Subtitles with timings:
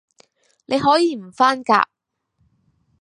[0.65, 1.85] 你可以唔返㗎